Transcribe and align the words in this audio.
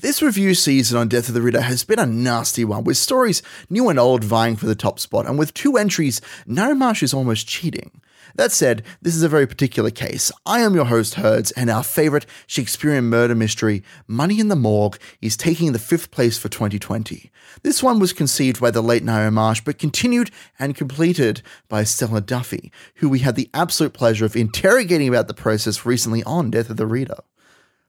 This 0.00 0.22
review 0.22 0.54
season 0.54 0.96
on 0.96 1.08
Death 1.08 1.26
of 1.26 1.34
the 1.34 1.42
Reader 1.42 1.62
has 1.62 1.82
been 1.82 1.98
a 1.98 2.06
nasty 2.06 2.64
one, 2.64 2.84
with 2.84 2.96
stories 2.96 3.42
new 3.68 3.88
and 3.88 3.98
old 3.98 4.22
vying 4.22 4.54
for 4.54 4.66
the 4.66 4.76
top 4.76 5.00
spot, 5.00 5.26
and 5.26 5.36
with 5.36 5.52
two 5.54 5.76
entries, 5.76 6.20
Ngaio 6.46 6.76
Marsh 6.76 7.02
is 7.02 7.12
almost 7.12 7.48
cheating. 7.48 8.00
That 8.36 8.52
said, 8.52 8.84
this 9.02 9.16
is 9.16 9.24
a 9.24 9.28
very 9.28 9.44
particular 9.44 9.90
case. 9.90 10.30
I 10.46 10.60
am 10.60 10.76
your 10.76 10.84
host, 10.84 11.14
Herds, 11.14 11.50
and 11.50 11.68
our 11.68 11.82
favourite 11.82 12.26
Shakespearean 12.46 13.06
murder 13.06 13.34
mystery, 13.34 13.82
Money 14.06 14.38
in 14.38 14.46
the 14.46 14.54
Morgue, 14.54 15.00
is 15.20 15.36
taking 15.36 15.72
the 15.72 15.80
fifth 15.80 16.12
place 16.12 16.38
for 16.38 16.48
2020. 16.48 17.32
This 17.64 17.82
one 17.82 17.98
was 17.98 18.12
conceived 18.12 18.60
by 18.60 18.70
the 18.70 18.82
late 18.82 19.02
Ngaio 19.02 19.32
Marsh, 19.32 19.62
but 19.62 19.80
continued 19.80 20.30
and 20.60 20.76
completed 20.76 21.42
by 21.68 21.82
Stella 21.82 22.20
Duffy, 22.20 22.70
who 22.96 23.08
we 23.08 23.18
had 23.18 23.34
the 23.34 23.50
absolute 23.52 23.94
pleasure 23.94 24.24
of 24.26 24.36
interrogating 24.36 25.08
about 25.08 25.26
the 25.26 25.34
process 25.34 25.84
recently 25.84 26.22
on 26.22 26.52
Death 26.52 26.70
of 26.70 26.76
the 26.76 26.86
Reader. 26.86 27.18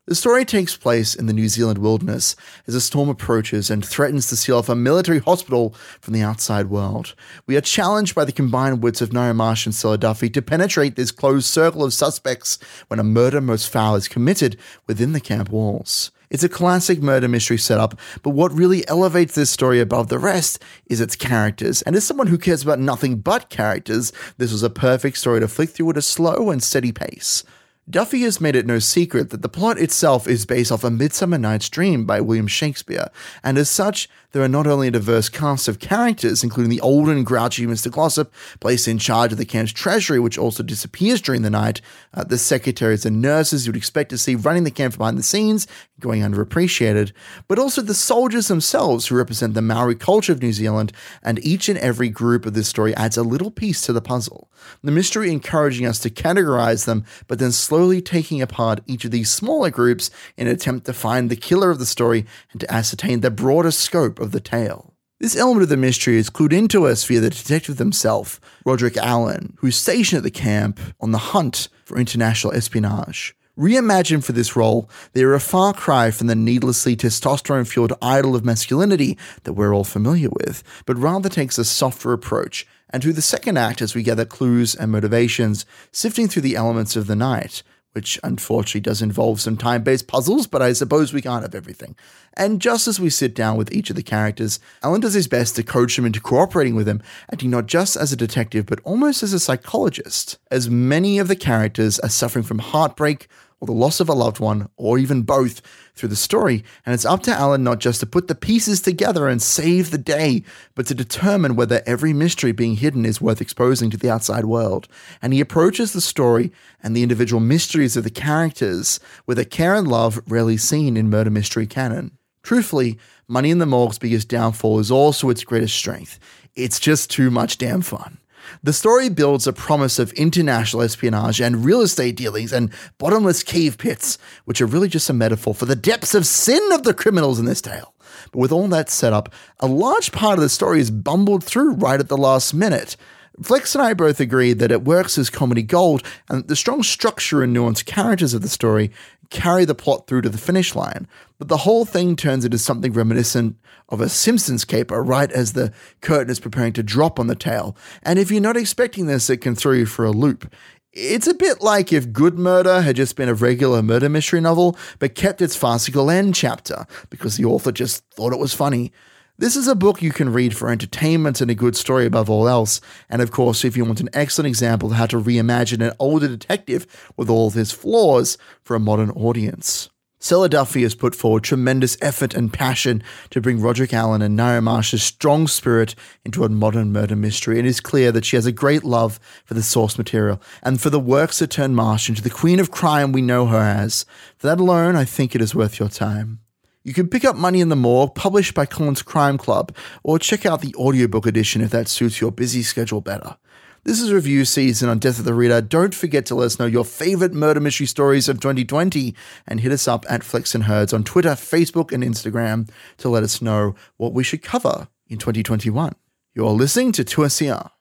The 0.09 0.15
story 0.15 0.43
takes 0.43 0.75
place 0.75 1.13
in 1.13 1.27
the 1.27 1.33
New 1.33 1.47
Zealand 1.47 1.77
wilderness 1.77 2.35
as 2.65 2.73
a 2.73 2.81
storm 2.81 3.09
approaches 3.09 3.69
and 3.69 3.85
threatens 3.85 4.27
to 4.29 4.35
seal 4.35 4.57
off 4.57 4.67
a 4.67 4.73
military 4.73 5.19
hospital 5.19 5.75
from 6.01 6.15
the 6.15 6.23
outside 6.23 6.71
world. 6.71 7.13
We 7.45 7.55
are 7.55 7.61
challenged 7.61 8.15
by 8.15 8.25
the 8.25 8.31
combined 8.31 8.81
wits 8.81 9.01
of 9.01 9.11
Ngaio 9.11 9.35
Marsh 9.35 9.67
and 9.67 9.75
Stella 9.75 9.99
Duffy 9.99 10.27
to 10.31 10.41
penetrate 10.41 10.95
this 10.95 11.11
closed 11.11 11.45
circle 11.45 11.83
of 11.83 11.93
suspects 11.93 12.57
when 12.87 12.99
a 12.99 13.03
murder 13.03 13.39
most 13.39 13.69
foul 13.69 13.93
is 13.93 14.07
committed 14.07 14.57
within 14.87 15.13
the 15.13 15.21
camp 15.21 15.51
walls. 15.51 16.09
It's 16.31 16.43
a 16.43 16.49
classic 16.49 17.03
murder 17.03 17.27
mystery 17.27 17.59
setup, 17.59 17.99
but 18.23 18.31
what 18.31 18.51
really 18.51 18.87
elevates 18.87 19.35
this 19.35 19.51
story 19.51 19.79
above 19.79 20.07
the 20.07 20.17
rest 20.17 20.59
is 20.87 21.01
its 21.01 21.15
characters. 21.15 21.83
And 21.83 21.95
as 21.95 22.03
someone 22.03 22.27
who 22.27 22.39
cares 22.39 22.63
about 22.63 22.79
nothing 22.79 23.17
but 23.17 23.49
characters, 23.49 24.11
this 24.39 24.51
was 24.51 24.63
a 24.63 24.71
perfect 24.71 25.17
story 25.17 25.39
to 25.39 25.47
flick 25.47 25.69
through 25.69 25.91
at 25.91 25.97
a 25.97 26.01
slow 26.01 26.49
and 26.49 26.63
steady 26.63 26.91
pace. 26.91 27.43
Duffy 27.89 28.21
has 28.21 28.39
made 28.39 28.55
it 28.55 28.67
no 28.67 28.77
secret 28.77 29.31
that 29.31 29.41
the 29.41 29.49
plot 29.49 29.79
itself 29.79 30.27
is 30.27 30.45
based 30.45 30.71
off 30.71 30.83
A 30.83 30.91
Midsummer 30.91 31.39
Night's 31.39 31.69
Dream 31.69 32.05
by 32.05 32.21
William 32.21 32.45
Shakespeare, 32.45 33.09
and 33.43 33.57
as 33.57 33.67
such, 33.67 34.07
there 34.31 34.43
are 34.43 34.47
not 34.47 34.67
only 34.67 34.89
a 34.89 34.91
diverse 34.91 35.27
cast 35.27 35.67
of 35.67 35.79
characters, 35.79 36.43
including 36.43 36.69
the 36.69 36.81
old 36.81 37.09
and 37.09 37.25
grouchy 37.25 37.65
Mr. 37.65 37.89
Glossop, 37.89 38.31
placed 38.59 38.87
in 38.87 38.99
charge 38.99 39.31
of 39.31 39.39
the 39.39 39.45
camp's 39.45 39.71
treasury, 39.71 40.19
which 40.19 40.37
also 40.37 40.61
disappears 40.61 41.19
during 41.19 41.41
the 41.41 41.49
night, 41.49 41.81
uh, 42.13 42.23
the 42.23 42.37
secretaries 42.37 43.07
and 43.07 43.23
nurses 43.23 43.65
you'd 43.65 43.75
expect 43.75 44.11
to 44.11 44.19
see 44.19 44.35
running 44.35 44.65
the 44.65 44.71
camp 44.71 44.95
behind 44.95 45.17
the 45.17 45.23
scenes, 45.23 45.65
going 45.99 46.21
underappreciated, 46.21 47.11
but 47.47 47.57
also 47.57 47.81
the 47.81 47.95
soldiers 47.95 48.49
themselves 48.49 49.07
who 49.07 49.15
represent 49.15 49.55
the 49.55 49.63
Maori 49.63 49.95
culture 49.95 50.31
of 50.31 50.43
New 50.43 50.53
Zealand, 50.53 50.93
and 51.23 51.43
each 51.43 51.67
and 51.67 51.79
every 51.79 52.09
group 52.09 52.45
of 52.45 52.53
this 52.53 52.67
story 52.67 52.95
adds 52.95 53.17
a 53.17 53.23
little 53.23 53.49
piece 53.49 53.81
to 53.81 53.93
the 53.93 54.01
puzzle. 54.01 54.51
The 54.83 54.91
mystery 54.91 55.31
encouraging 55.31 55.87
us 55.87 55.97
to 55.99 56.11
categorize 56.11 56.85
them, 56.85 57.03
but 57.27 57.39
then 57.39 57.51
slowly 57.51 57.78
taking 58.01 58.41
apart 58.41 58.81
each 58.85 59.05
of 59.05 59.11
these 59.11 59.31
smaller 59.31 59.69
groups 59.69 60.11
in 60.37 60.47
an 60.47 60.53
attempt 60.53 60.85
to 60.85 60.93
find 60.93 61.29
the 61.29 61.35
killer 61.35 61.71
of 61.71 61.79
the 61.79 61.85
story 61.85 62.25
and 62.51 62.61
to 62.61 62.71
ascertain 62.71 63.21
the 63.21 63.31
broader 63.31 63.71
scope 63.71 64.19
of 64.19 64.31
the 64.31 64.39
tale. 64.39 64.93
This 65.19 65.35
element 65.35 65.63
of 65.63 65.69
the 65.69 65.77
mystery 65.77 66.17
is 66.17 66.29
clued 66.29 66.53
into 66.53 66.85
us 66.85 67.03
via 67.03 67.19
the 67.19 67.29
detective 67.29 67.77
himself, 67.77 68.39
Roderick 68.65 68.95
Alleyn, 68.95 69.55
who's 69.57 69.75
stationed 69.75 70.17
at 70.17 70.23
the 70.23 70.31
camp 70.31 70.79
on 71.01 71.11
the 71.11 71.17
hunt 71.17 71.67
for 71.83 71.97
international 71.97 72.53
espionage. 72.53 73.35
Reimagined 73.59 74.23
for 74.23 74.31
this 74.31 74.55
role, 74.55 74.89
they 75.11 75.21
are 75.21 75.33
a 75.33 75.39
far 75.41 75.73
cry 75.73 76.11
from 76.11 76.27
the 76.27 76.35
needlessly 76.35 76.95
testosterone 76.95 77.67
fueled 77.67 77.91
idol 78.01 78.33
of 78.33 78.45
masculinity 78.45 79.17
that 79.43 79.51
we're 79.51 79.75
all 79.75 79.83
familiar 79.83 80.29
with, 80.31 80.63
but 80.85 80.95
rather 80.95 81.27
takes 81.27 81.57
a 81.57 81.65
softer 81.65 82.13
approach. 82.13 82.65
And 82.89 83.03
through 83.03 83.13
the 83.13 83.21
second 83.21 83.57
act, 83.57 83.81
as 83.81 83.93
we 83.93 84.01
gather 84.01 84.23
clues 84.23 84.75
and 84.75 84.93
motivations, 84.93 85.65
sifting 85.91 86.29
through 86.29 86.43
the 86.43 86.55
elements 86.55 86.95
of 86.95 87.07
the 87.07 87.17
night, 87.17 87.61
which 87.91 88.17
unfortunately 88.23 88.79
does 88.79 89.01
involve 89.01 89.41
some 89.41 89.57
time 89.57 89.83
based 89.83 90.07
puzzles, 90.07 90.47
but 90.47 90.61
I 90.61 90.71
suppose 90.71 91.11
we 91.11 91.21
can't 91.21 91.43
have 91.43 91.53
everything. 91.53 91.97
And 92.35 92.61
just 92.61 92.87
as 92.87 92.97
we 92.97 93.09
sit 93.09 93.35
down 93.35 93.57
with 93.57 93.73
each 93.73 93.89
of 93.89 93.97
the 93.97 94.03
characters, 94.03 94.61
Alleyn 94.83 95.01
does 95.01 95.15
his 95.15 95.27
best 95.27 95.57
to 95.57 95.63
coach 95.63 95.97
them 95.97 96.05
into 96.05 96.21
cooperating 96.21 96.75
with 96.75 96.87
him, 96.87 97.01
acting 97.29 97.49
not 97.49 97.65
just 97.65 97.97
as 97.97 98.13
a 98.13 98.15
detective, 98.15 98.67
but 98.67 98.79
almost 98.85 99.21
as 99.21 99.33
a 99.33 99.39
psychologist, 99.39 100.37
as 100.49 100.69
many 100.69 101.19
of 101.19 101.27
the 101.27 101.35
characters 101.35 101.99
are 101.99 102.09
suffering 102.09 102.45
from 102.45 102.59
heartbreak 102.59 103.27
or 103.59 103.65
the 103.65 103.73
loss 103.73 103.99
of 103.99 104.09
a 104.09 104.13
loved 104.13 104.39
one, 104.39 104.69
or 104.77 104.97
even 104.97 105.23
both, 105.23 105.61
through 105.95 106.09
the 106.09 106.15
story. 106.15 106.63
And 106.85 106.93
it's 106.93 107.05
up 107.05 107.23
to 107.23 107.31
Alleyn 107.31 107.61
not 107.61 107.79
just 107.79 107.99
to 107.99 108.05
put 108.05 108.27
the 108.27 108.35
pieces 108.35 108.81
together 108.81 109.27
and 109.27 109.41
save 109.41 109.91
the 109.91 109.97
day, 109.97 110.43
but 110.75 110.87
to 110.87 110.95
determine 110.95 111.55
whether 111.55 111.81
every 111.85 112.13
mystery 112.13 112.51
being 112.51 112.75
hidden 112.75 113.05
is 113.05 113.21
worth 113.21 113.41
exposing 113.41 113.89
to 113.89 113.97
the 113.97 114.09
outside 114.09 114.45
world. 114.45 114.87
And 115.21 115.33
he 115.33 115.41
approaches 115.41 115.91
the 115.91 116.01
story 116.01 116.51
and 116.81 116.95
the 116.95 117.03
individual 117.03 117.41
mysteries 117.41 117.97
of 117.97 118.03
the 118.03 118.09
characters 118.09 118.99
with 119.25 119.37
a 119.37 119.45
care 119.45 119.75
and 119.75 119.87
love 119.87 120.21
rarely 120.27 120.57
seen 120.57 120.95
in 120.95 121.09
murder 121.09 121.29
mystery 121.29 121.67
canon. 121.67 122.17
Truthfully, 122.43 122.97
Money 123.31 123.51
in 123.51 123.59
the 123.59 123.67
Morgue's 123.67 123.99
biggest 123.99 124.27
downfall 124.27 124.79
is 124.79 124.89
also 124.89 125.29
its 125.29 125.43
greatest 125.43 125.75
strength. 125.75 126.17
It's 126.55 126.79
just 126.79 127.11
too 127.11 127.29
much 127.29 127.59
damn 127.59 127.81
fun. 127.81 128.17
The 128.63 128.73
story 128.73 129.09
builds 129.09 129.47
a 129.47 129.53
promise 129.53 129.99
of 129.99 130.11
international 130.13 130.81
espionage 130.81 131.39
and 131.39 131.65
real 131.65 131.81
estate 131.81 132.15
dealings 132.15 132.53
and 132.53 132.71
bottomless 132.97 133.43
cave 133.43 133.77
pits, 133.77 134.17
which 134.45 134.61
are 134.61 134.65
really 134.65 134.87
just 134.87 135.09
a 135.09 135.13
metaphor 135.13 135.53
for 135.53 135.65
the 135.65 135.75
depths 135.75 136.15
of 136.15 136.25
sin 136.25 136.71
of 136.71 136.83
the 136.83 136.93
criminals 136.93 137.39
in 137.39 137.45
this 137.45 137.61
tale. 137.61 137.93
But 138.31 138.39
with 138.39 138.51
all 138.51 138.67
that 138.67 138.89
set 138.89 139.13
up, 139.13 139.33
a 139.59 139.67
large 139.67 140.11
part 140.11 140.37
of 140.37 140.41
the 140.41 140.49
story 140.49 140.79
is 140.79 140.91
bumbled 140.91 141.43
through 141.43 141.73
right 141.73 141.99
at 141.99 142.09
the 142.09 142.17
last 142.17 142.53
minute. 142.53 142.95
Flex 143.41 143.73
and 143.75 143.81
I 143.81 143.93
both 143.93 144.19
agree 144.19 144.53
that 144.53 144.71
it 144.71 144.83
works 144.83 145.17
as 145.17 145.29
comedy 145.29 145.63
gold, 145.63 146.03
and 146.29 146.47
the 146.47 146.55
strong 146.55 146.83
structure 146.83 147.41
and 147.41 147.55
nuanced 147.55 147.85
characters 147.85 148.33
of 148.33 148.41
the 148.41 148.49
story 148.49 148.91
carry 149.29 149.65
the 149.65 149.75
plot 149.75 150.07
through 150.07 150.21
to 150.21 150.29
the 150.29 150.37
finish 150.37 150.75
line. 150.75 151.07
But 151.37 151.47
the 151.47 151.57
whole 151.57 151.85
thing 151.85 152.15
turns 152.15 152.45
into 152.45 152.57
something 152.57 152.91
reminiscent 152.93 153.57
of 153.87 154.01
a 154.01 154.09
Simpsons 154.09 154.65
caper 154.65 155.03
right 155.03 155.31
as 155.31 155.53
the 155.53 155.71
curtain 156.01 156.29
is 156.29 156.39
preparing 156.39 156.73
to 156.73 156.83
drop 156.83 157.19
on 157.19 157.27
the 157.27 157.35
tale. 157.35 157.75
And 158.03 158.19
if 158.19 158.31
you're 158.31 158.41
not 158.41 158.57
expecting 158.57 159.05
this, 159.05 159.29
it 159.29 159.37
can 159.37 159.55
throw 159.55 159.73
you 159.73 159.85
for 159.85 160.05
a 160.05 160.11
loop. 160.11 160.51
It's 160.91 161.27
a 161.27 161.35
bit 161.35 161.61
like 161.61 161.93
if 161.93 162.11
Good 162.11 162.39
Murder 162.39 162.81
had 162.81 162.95
just 162.95 163.15
been 163.15 163.29
a 163.29 163.33
regular 163.33 163.83
murder 163.83 164.09
mystery 164.09 164.41
novel, 164.41 164.75
but 164.97 165.15
kept 165.15 165.41
its 165.41 165.55
farcical 165.55 166.09
end 166.09 166.33
chapter 166.33 166.87
because 167.09 167.37
the 167.37 167.45
author 167.45 167.71
just 167.71 168.03
thought 168.11 168.33
it 168.33 168.39
was 168.39 168.53
funny. 168.55 168.91
This 169.39 169.55
is 169.55 169.69
a 169.69 169.73
book 169.73 170.01
you 170.01 170.11
can 170.11 170.33
read 170.33 170.53
for 170.53 170.69
entertainment 170.69 171.39
and 171.39 171.49
a 171.49 171.55
good 171.55 171.77
story 171.77 172.05
above 172.05 172.29
all 172.29 172.49
else. 172.49 172.81
And 173.09 173.21
of 173.21 173.31
course, 173.31 173.63
if 173.63 173.77
you 173.77 173.85
want 173.85 174.01
an 174.01 174.09
excellent 174.11 174.49
example 174.49 174.91
of 174.91 174.97
how 174.97 175.05
to 175.05 175.17
reimagine 175.17 175.79
an 175.79 175.95
older 175.97 176.27
detective 176.27 176.85
with 177.15 177.29
all 177.29 177.47
of 177.47 177.53
his 177.53 177.71
flaws 177.71 178.37
for 178.63 178.75
a 178.75 178.81
modern 178.81 179.11
audience. 179.11 179.89
Stella 180.19 180.49
Duffy 180.49 180.81
has 180.81 180.93
put 180.93 181.15
forward 181.15 181.45
tremendous 181.45 181.97
effort 182.01 182.33
and 182.33 182.51
passion 182.51 183.01
to 183.29 183.39
bring 183.39 183.61
Roderick 183.61 183.91
Alleyn 183.91 184.21
and 184.21 184.37
Ngaio 184.37 184.61
Marsh's 184.61 185.03
strong 185.03 185.47
spirit 185.47 185.95
into 186.25 186.43
a 186.43 186.49
modern 186.49 186.91
murder 186.91 187.15
mystery. 187.15 187.59
It 187.59 187.65
is 187.65 187.79
clear 187.79 188.11
that 188.11 188.25
she 188.25 188.35
has 188.35 188.45
a 188.45 188.51
great 188.51 188.83
love 188.83 189.21
for 189.45 189.53
the 189.53 189.63
source 189.63 189.97
material 189.97 190.41
and 190.61 190.81
for 190.81 190.89
the 190.89 190.99
works 190.99 191.39
that 191.39 191.51
turn 191.51 191.73
Marsh 191.75 192.09
into 192.09 192.21
the 192.21 192.29
queen 192.29 192.59
of 192.59 192.71
crime 192.71 193.13
we 193.13 193.21
know 193.21 193.45
her 193.45 193.57
as. 193.57 194.05
For 194.35 194.47
that 194.47 194.59
alone, 194.59 194.97
I 194.97 195.05
think 195.05 195.33
it 195.33 195.41
is 195.41 195.55
worth 195.55 195.79
your 195.79 195.87
time. 195.87 196.41
You 196.83 196.93
can 196.93 197.09
pick 197.09 197.25
up 197.25 197.35
Money 197.35 197.59
in 197.59 197.67
the 197.67 197.75
Morgue, 197.75 198.15
published 198.15 198.53
by 198.53 198.65
Collins 198.65 199.01
Crime 199.01 199.37
Club, 199.37 199.75
or 200.01 200.17
check 200.17 200.45
out 200.45 200.61
the 200.61 200.73
audiobook 200.75 201.25
edition 201.25 201.61
if 201.61 201.71
that 201.71 201.89
suits 201.89 202.21
your 202.21 202.31
busy 202.31 202.63
schedule 202.63 203.01
better. 203.01 203.35
This 203.83 203.99
is 203.99 204.13
review 204.13 204.45
season 204.45 204.87
on 204.87 204.97
Death 204.97 205.19
of 205.19 205.25
the 205.25 205.33
Reader. 205.33 205.61
Don't 205.61 205.93
forget 205.93 206.25
to 206.27 206.35
let 206.35 206.45
us 206.45 206.57
know 206.57 206.65
your 206.65 206.85
favorite 206.85 207.33
murder 207.33 207.59
mystery 207.59 207.85
stories 207.85 208.29
of 208.29 208.39
2020 208.39 209.13
and 209.45 209.59
hit 209.59 209.73
us 209.73 209.89
up 209.89 210.05
at 210.09 210.23
Flex 210.23 210.55
and 210.55 210.65
Herds 210.65 210.93
on 210.93 211.03
Twitter, 211.03 211.31
Facebook, 211.31 211.91
and 211.91 212.01
Instagram 212.01 212.69
to 212.97 213.09
let 213.09 213.23
us 213.23 213.41
know 213.41 213.75
what 213.97 214.13
we 214.13 214.23
should 214.23 214.41
cover 214.41 214.87
in 215.07 215.17
2021. 215.17 215.93
You're 216.33 216.51
listening 216.51 216.93
to 216.93 217.03
2SER. 217.03 217.71